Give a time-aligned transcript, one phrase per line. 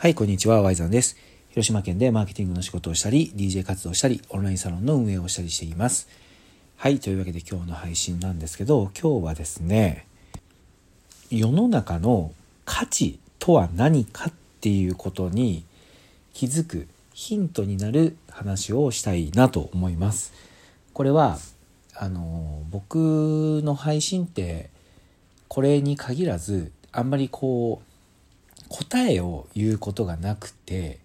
[0.00, 1.18] はい、こんにちは、ワイザンです。
[1.50, 6.08] 広島県でマーケティングの仕事をしたり、DJ 活動したり、オンラインサロンの運営をしたりしています。
[6.78, 10.06] はい、というわけで今日の配信なんですけど、今日はですね、
[11.30, 12.32] 世の中の
[12.64, 14.32] 価値とは何かっ
[14.62, 15.64] ていうことに
[16.32, 20.32] 気づくヒントになる話をしたいなと思います。
[20.94, 21.36] これは、
[21.94, 24.70] あの、僕の配信って、
[25.48, 27.89] これに限らず、あんまりこう、
[28.70, 31.00] 答えを言うことがなくて、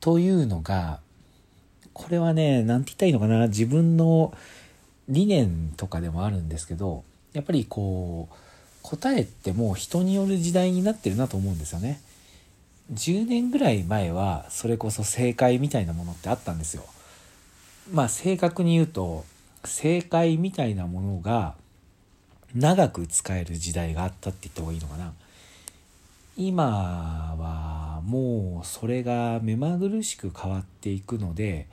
[0.00, 1.00] というのが、
[1.94, 4.34] これはね、なんて言ったらいいのかな、自分の
[5.08, 8.34] 理念とかでもあるんですけど、やっぱりこう、
[8.82, 12.00] 答えってもう人による時代になってるなと思うんですよね。
[12.92, 16.84] 10年ぐらい前はそれこそ正解みたいなものってあったんですよ。
[17.92, 19.24] まあ正確に言うと
[19.64, 21.54] 正解みたいなものが
[22.54, 25.12] 長く使える時代があったって言った方がいいのかな。
[26.40, 31.66] 今はもうそれが目まぐるしく変わっていくので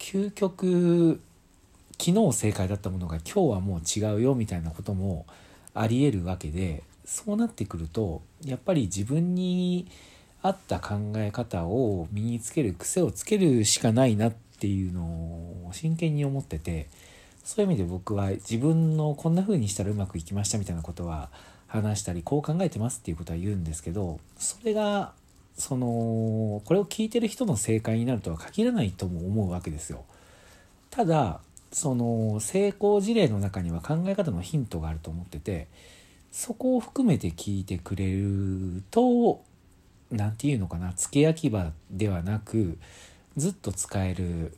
[0.00, 1.20] 究極
[1.96, 5.26] 昨日正解だったものが今日はもう違うよみたいなことも
[5.74, 9.86] ありえるわけでそうなってくるとやっぱり自分に
[10.42, 16.88] 合った考え方を身につける癖をつけるしかないなっていうのを真剣に思ってて
[17.44, 21.30] そういう意味で僕は自分のこんな風にしたらうまくいきましたみたいなことは
[21.70, 25.12] 話したりこう考えてますっていうことは言うんですけどそれが
[25.56, 25.86] その
[26.64, 30.04] これを聞いてる人の正解になるとは限らないとも思うわけですよ。
[30.90, 35.68] ただその成功事例の中には考え方のヒントがあると思ってて
[36.32, 39.42] そこを含めて聞いてくれると
[40.10, 42.76] 何て言うのかな付け焼き場ではなく
[43.36, 44.56] ずっと使える、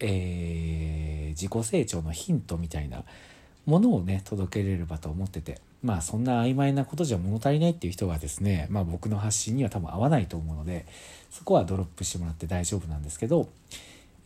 [0.00, 3.04] えー、自己成長のヒントみたいな
[3.64, 10.86] ものをね届けれればと思っててまあそんな曖昧なことじゃ物足りないっていう人はですね、まあ僕の発信には多分合わないと思うので、
[11.30, 13.48] そこはドロップしてもらって大丈夫なんですけど、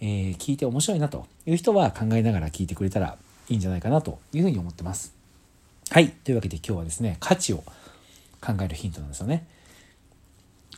[0.00, 3.19] えー、聞いて面白いなという人は考えながら聞いてくれたら
[3.49, 5.12] いいんじゃないかなというふうに思ってます。
[5.91, 6.10] はい。
[6.10, 7.65] というわけで今日はですね、価値を
[8.41, 9.44] 考えるヒントなんですよね。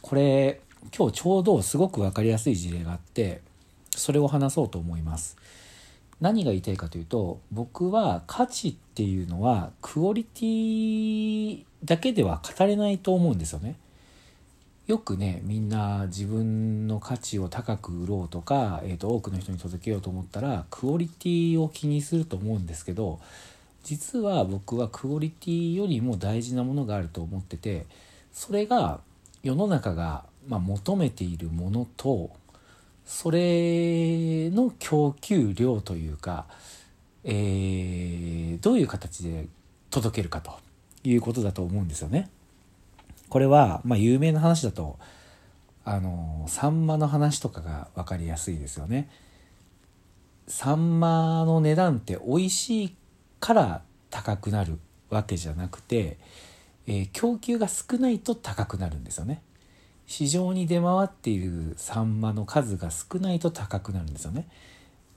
[0.01, 0.61] これ、
[0.97, 3.43] 今日ちょうどすごく分かりやすい事例があって、
[3.95, 5.37] それを話そうと思います。
[6.21, 13.77] 何が言いたいかというと僕は価値っていうのはクオリティだけでは語れないと思うんですよね。
[14.87, 23.21] よくねみんな自分の価値を高く売ろうとか、えーと、多くの人に届けようと思ったらクオリティを気にすると思うんですけど
[23.85, 27.87] 実は僕はクオリティよりも大事なものがあると思ってて
[28.33, 28.99] それが
[29.45, 32.31] 世の中が、ま、求めているものと
[33.11, 36.47] それの供給量というか、
[37.25, 39.49] えー、どういう形で
[39.91, 40.53] 届けるかと
[41.03, 42.31] いうことだと思うんですよね。
[43.29, 44.97] これは、まあ、有名な話だと
[45.85, 49.11] あのサンマの話とかが分かりやすいですよね。
[50.47, 52.95] サンマの値段って美味しい
[53.41, 54.79] から高くなる
[55.11, 56.17] わけじゃなくて、
[56.87, 59.43] えー、供給が少ないと高くなるんですよね。
[60.11, 64.49] 市場に出回っているサンマの数が少ないと高くなるんですよね。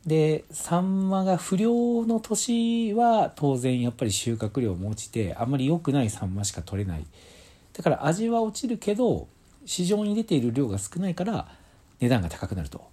[0.05, 7.07] でサンマが不良の年は当然やっぱり収穫量も落ちてあんまり良くないサンマしか取れない。
[7.73, 9.27] だから味は落ちるけど
[9.65, 11.47] 市場に出ている量が少ないから
[11.99, 12.87] 値段が高くなると。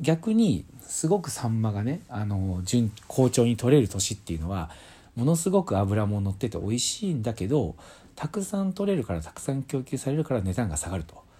[0.00, 4.70] 逆にすごくサンマがねあの順好調に取れる年っていうのは
[5.16, 7.76] ものすごく脂も乗ってて美味しいんだけど
[8.16, 11.30] たくさん取れるからたくさん供給されるから値段が下がると。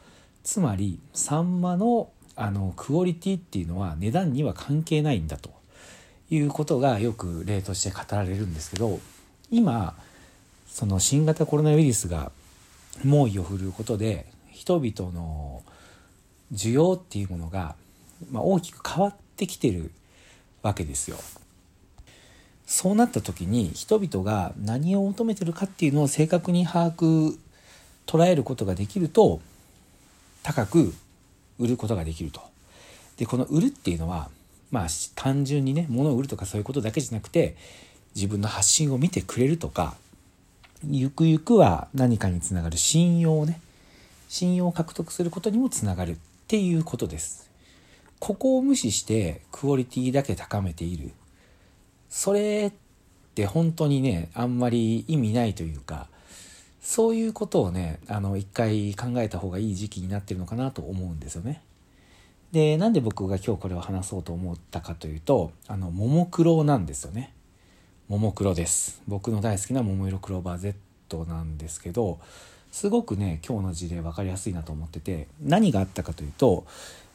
[0.44, 5.50] つまりサンマのあのクオリティっていうのは値段には関係ないんだと
[6.30, 9.00] いうことがよく例として語られるんですけど
[9.50, 9.94] 今
[10.66, 12.32] その新型コロナウイルスが
[13.04, 15.62] 猛威を振るうことで人々の
[16.54, 17.74] 需要っていうものが、
[18.30, 19.90] まあ、大きく変わってきてる
[20.62, 21.18] わけですよ。
[22.66, 27.36] そうなった時に人々が何を求めてるかっていうのを正確に把握
[28.06, 29.42] 捉えることができると
[30.42, 30.94] 高く
[31.58, 32.40] 売ることができると。
[33.16, 34.30] でこの売るっていうのは
[34.70, 37.56] まあ単純にね物を売るとかそういうことだけじゃなくて
[38.14, 39.94] 自分の発信を見てくれるとか
[40.84, 43.60] ゆくゆくは何かにつながる信用をね
[44.28, 46.16] 信用を獲得することにもつながるっ
[46.48, 47.50] ていうことです。
[48.18, 51.10] ここを無視してクオリティだけ高めている
[52.08, 52.72] それっ
[53.34, 56.06] て本当にねあんまり意味ないというか
[56.82, 61.62] そういうことをね、あの、一回考えた方がいい時期になってるのかなと思うんですよね。
[62.50, 67.32] で、なんで僕が今日これを話そうと思ったかというと、あの、ももクロなんですよね。
[68.08, 69.00] ももクロです。
[69.08, 72.18] 僕の大好きな桃色クローバー Z なんですけど、
[72.72, 76.64] すごくね今日の事例分かりやすいなと思ってて何があったかというと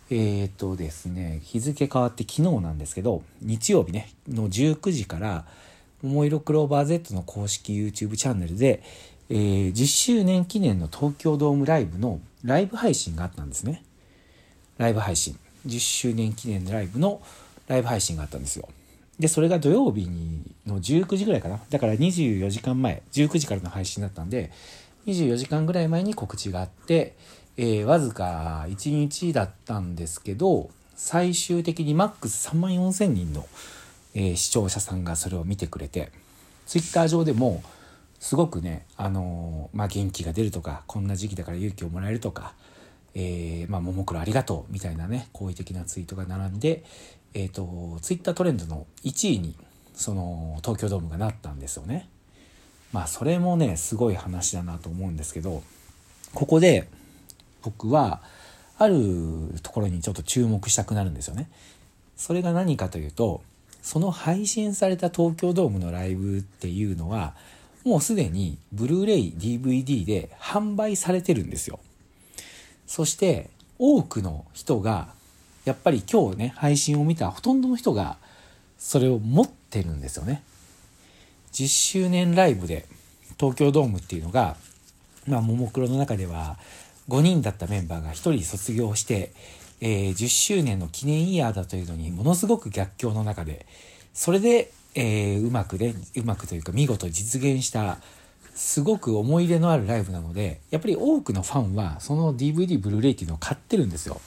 [0.10, 5.46] えっ、とですね日付変わって昨日なんですけど日曜日ねの19時から
[6.02, 8.84] 「桃色クローバー Z」の公式 YouTube チャンネルで、
[9.29, 13.83] えー、10周年記念の東京ドームライブのライブ配信があったんですね。
[14.77, 15.38] ライブ配信。
[15.65, 17.21] 10周年記念のライブの
[17.68, 18.69] ライブ配信があったんですよ。
[19.19, 21.59] でそれが土曜日にの19時ぐらいかな。
[21.69, 23.01] だから24時間前。
[23.12, 24.51] 19時からの配信だったんで
[25.07, 27.15] 24時間ぐらい前に告知があって、
[27.57, 33.47] えー、わずか1日だったんですけど最終的にマックス3万4千人の、
[34.13, 36.12] えー、視聴者さんがそれを見てくれて
[36.65, 37.63] ツイッター上でも
[38.19, 42.54] すごくね、あのー、まあ、元気が出るとかこんな時期だから勇気をもらえるとか、
[43.14, 46.84] えー、まあ、ももクロありがとうみたいなね好意的なツイートが並んで、
[47.34, 49.56] えーと、ツイッタートレンドの1位に
[49.94, 52.08] その東京ドームがなったんですよね。
[52.94, 55.62] まあそれもねすごい話だなと思うんですけど
[56.34, 56.88] ここで
[57.63, 58.22] 僕は
[58.78, 58.96] ある
[59.62, 61.50] ところにちょっと注目したくなるんですよね。
[62.16, 63.42] それが何かというと
[63.81, 67.36] その配信された東京ドームのライブっていうのは
[67.83, 71.79] もうすでにブルーレイ DVD で販売されてるんですよ。
[72.85, 75.09] そして多くの人が
[75.65, 78.18] やっぱり今日ね配信を見たほとんどの人が
[78.77, 80.44] それを持ってるんですよね。
[81.53, 82.85] 10周年ライブで
[83.39, 84.57] 東京ドームっていうのが
[85.27, 86.57] まあももクロの中では
[87.09, 89.31] 5人だったメンバーが1人卒業して、
[89.81, 93.65] えー、10周年の記念イヤーだというのにものすごく逆境の中で
[94.18, 98.00] それで、えー、うまくねうまくというか見事実現した
[98.56, 104.20] すごく思い入れのあるライブなのでやっぱり多くのファンはその DVD ブルーレイっていうのを買ってるんですよ。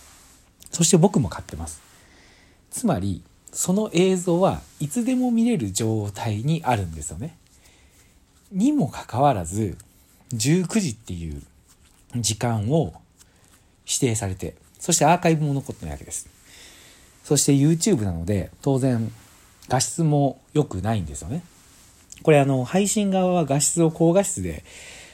[0.71, 1.83] そして僕も買ってます。
[2.71, 3.23] つまり、
[3.53, 7.37] その映像はいつでも見れる状態にあるんですよね。
[8.53, 9.77] にもかかわらず、
[10.33, 11.43] 19時っていう
[12.17, 12.95] 時間を
[13.85, 16.29] 指定されて、そしてアーカイブも残ってないわけです。
[17.25, 19.13] そして YouTube なので、当然
[19.71, 21.43] 画質も良くないんですよね。
[22.23, 24.65] これあの、配信側は画質を高画質で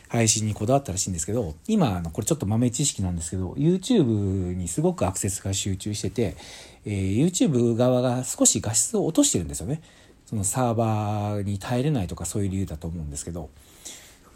[0.08, 6.36] 配信にこだわったらしいんですけど、今、あの、これちょっと豆知識なんですけど、YouTube にすごくアクセスが集中してて、
[6.86, 9.82] えー、YouTube 側が少し画質を落としてるんですよね。
[10.24, 13.50] そのサーバーに耐えれないとかそういう理由だと思うんですけど、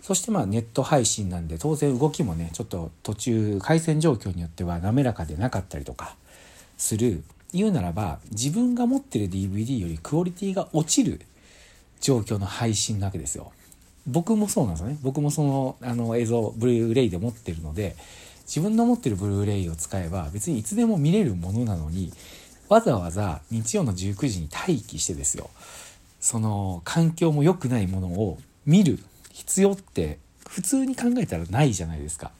[0.02, 6.14] そしてまあネット配信なんで当然動きもね、ちょっと途中回線状況によっては滑らかでなかったりとか
[6.76, 7.24] する。
[7.52, 11.20] 言うならば自分が持ってる DVD よりクオリティが落ちる
[12.00, 13.52] 状況の配信なわけですよ。
[14.06, 17.96] 僕もそうなんですよね僕もそのあの映像ブルーレイで持ってるので
[18.44, 22.12] 自分の持ってるブルーレイを使えば別にいつでも見れるものなのに
[22.68, 25.50] わざわざ日曜の19時に待機してですよ
[26.18, 28.98] その環境も良くないものを見る
[29.32, 30.18] 必要って
[30.48, 32.32] 普通に考えたらないじゃないですか。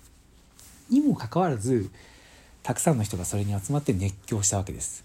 [0.91, 1.89] にもかかわらず
[2.63, 5.05] たくさんの人がそれに集まって熱狂したわけです。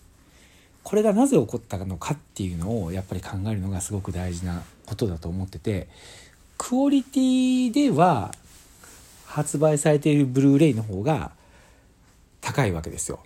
[0.83, 5.87] これがなぜ起こったのかっていうのをやっぱり考えるのがすごく大事なことだと思ってて
[6.59, 8.31] クオリティでは
[9.25, 11.31] 発売されているブルーレイの方が
[12.39, 13.19] 高いわけですよ。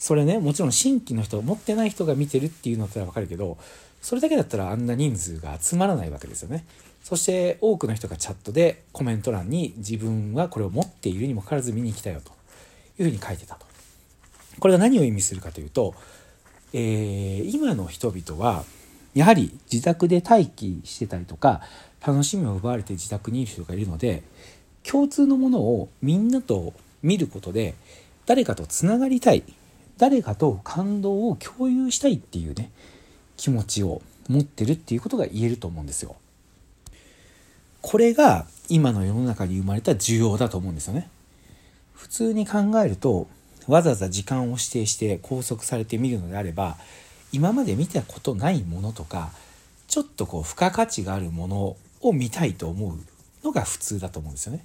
[0.00, 3.56] それねもちろん新規の人持ってない人が見てるっていうのったら分かるけど
[4.00, 6.64] それだけだったらあんな人数が集まらないわけですよね。
[7.04, 12.32] そして多くの人がチャットでコメント欄に自分はこれを持っているにもかかわらず見に来たよと
[12.98, 13.66] いうふうに書いてたと。
[14.60, 15.94] これが何を意味するかというと、
[16.72, 18.64] えー、今の人々は
[19.14, 21.60] やはり自宅で待機してたりとか
[22.06, 24.22] 楽しみを奪われて自宅にいる人がいるので
[24.82, 27.74] 共通のものをみんなと見ることで
[28.26, 29.42] 誰かとつながりたい
[29.98, 32.70] 誰かと感動を共有したいっていうね
[33.36, 36.16] 気持ちを持ってるっていうことが言えると思うんですよ。
[37.80, 41.08] これが今の世の中に生まれた需要だと思うんですよね。
[41.94, 43.28] 普通に考えると
[43.68, 46.76] わざわざ時間を指定して拘束されて見るのであれば
[47.32, 49.30] 今まで見たことないものとか
[49.88, 52.98] ちょっとこう付加価値があるものを見たいと思う
[53.44, 54.64] のが普通だと思うんですよね。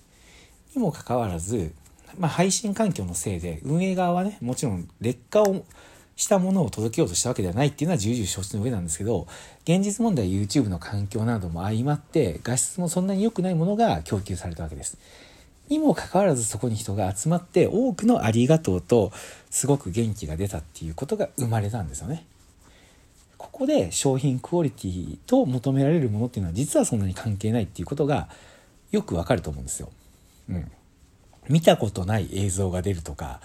[0.76, 1.74] にもかかわらず、
[2.18, 5.66] まあ、配信環境のせいで運営側はねもちろん劣化を
[6.16, 9.28] したものを届けようとしたわけではないっていうのは重々承知の上なんですけど
[9.64, 14.98] 現実問題 YouTube の環境なども相まって画質もそんなに良くないものが供給されたわけです。
[15.70, 19.12] にもかかわらずそこに人が集まって多くのありがとうと
[19.50, 22.26] すごく元気が出たっていうことが生まれたんですよね。
[23.38, 28.30] ここで商品クオリティと求められるものっていうのは実はそんなに関係ないっていうことが
[28.92, 29.90] よくわかると思うんですよ。
[30.50, 30.72] うん。
[31.50, 33.40] 見たことない映像が出るとか、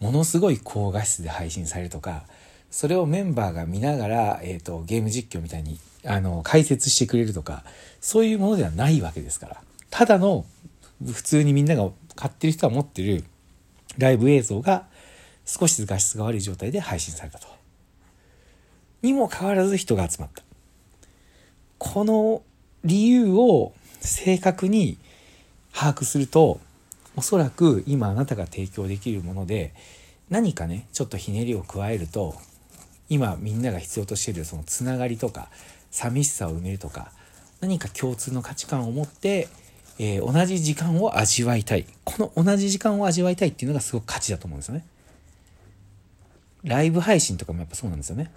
[0.00, 2.24] ものすごい高画質で配信されるとか、
[2.70, 7.64] それをメンバーが見ながら、えっ、ー、と、ゲーム実況みたいに、あの、解説してくれるとか、
[8.00, 9.62] そういうものではないわけですから。
[9.90, 10.44] ただの
[11.02, 13.24] 普通にみんなが買ってる人は持ってる
[13.98, 14.86] ライブ映像が
[15.44, 17.48] 少しずつ画質が悪い状態で配信されたと。
[19.02, 20.42] にもかかわらず人が集まった。
[21.78, 22.42] この
[22.84, 24.98] 理由を正確に
[25.72, 26.60] 把握すると
[27.16, 29.74] おそらく今あなたが提供できるもので
[30.30, 32.34] 何かねちょっとひねりを加えると
[33.08, 35.48] 今みんなが必要としているそのつながりとか
[35.90, 37.12] 寂しさを埋めるとか
[37.60, 39.48] 何か共通の価値観を持って、
[39.98, 41.86] えー、同じ時間を味わいたい。
[42.04, 44.84] この同じ時間を味わいたいっていうのがすごく価値だと思うんですよね。
[46.64, 48.30] ライブ配信とかもやっぱそうなんですよね。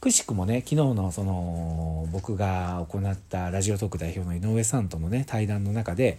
[0.00, 6.18] くしくもね昨日のその僕が行ったラジオトーク代表の井上さんとのね対談の中で、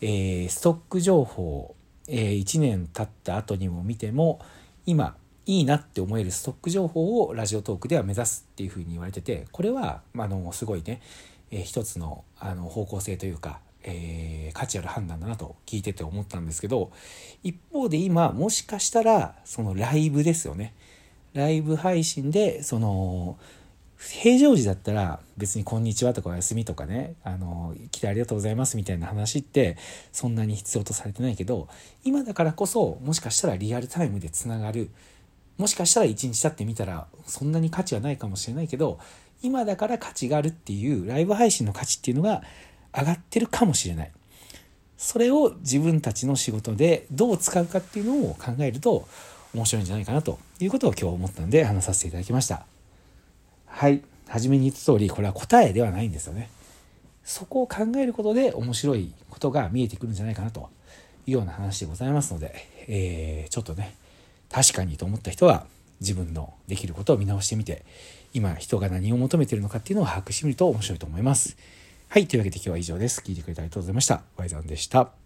[0.00, 1.74] えー、ストック情報、
[2.08, 4.40] えー、1年経った後にも見ても
[4.86, 11.02] 今いいなって思えるストック情報をラジオトークでは目指すっていうふうに言われててこれはあのすごいね、
[11.50, 16.90] えー、一つのあの方向性というか、えー、価値ある判断だなと聞いてて思ったんですけど
[17.42, 20.74] 一方で今もしかしたらそのライブですよね。
[21.32, 23.38] ライブ配信でその
[23.98, 29.76] 平常時だったら別に「こんにちは」とか「おやすみ」とかね「あの来てありがとうございます」みたいな話って
[30.12, 31.68] そんなに必要とされてないけど
[32.04, 34.90] 今だからこそもしかしたらリアルタイムでつながる。
[35.58, 38.98] もしかしたら1日経ってみたらそんなに価値はないかもしれないけど
[39.42, 42.42] 今だから価値があるっていうライブ配信の価値っていうのが
[42.96, 44.10] 上がってるかもしれない。
[44.96, 49.06] それを自分たちの仕事でどう使うかっていうのを考えると
[49.54, 52.64] 面白いんじゃないかなということを今日思ったんで話させていただきました。
[53.66, 54.02] はい。
[54.28, 56.50] 初めに言った通りこれは答えではないんですよね。
[57.24, 60.70] そこを考えることで面白いことが見えてくるんじゃないかなと
[61.26, 62.54] いうような話でございますので、
[62.86, 63.94] えー、ちょっとね
[64.50, 65.66] 確かにと思った人は
[66.00, 67.84] 自分のできることを見直してみて
[68.32, 71.56] 今人が何を求めているのかっていうのを把握してみると面白いと思います。
[72.08, 72.26] はい。
[72.26, 73.20] というわけで今日は以上です。
[73.20, 74.22] 聞いてくれてありがとうございました。
[74.36, 75.25] ワイザンでした。